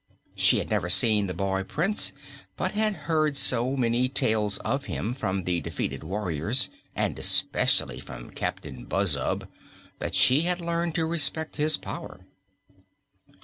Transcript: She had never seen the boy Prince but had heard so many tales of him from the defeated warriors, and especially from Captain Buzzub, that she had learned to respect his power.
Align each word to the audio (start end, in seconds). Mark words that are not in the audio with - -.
She 0.33 0.57
had 0.57 0.71
never 0.71 0.89
seen 0.89 1.27
the 1.27 1.33
boy 1.35 1.61
Prince 1.63 2.11
but 2.57 2.71
had 2.71 2.95
heard 3.05 3.37
so 3.37 3.75
many 3.75 4.09
tales 4.09 4.57
of 4.65 4.85
him 4.85 5.13
from 5.13 5.43
the 5.43 5.61
defeated 5.61 6.03
warriors, 6.03 6.71
and 6.95 7.19
especially 7.19 7.99
from 7.99 8.31
Captain 8.31 8.87
Buzzub, 8.87 9.47
that 9.99 10.15
she 10.15 10.41
had 10.41 10.59
learned 10.59 10.95
to 10.95 11.05
respect 11.05 11.57
his 11.57 11.77
power. 11.77 12.25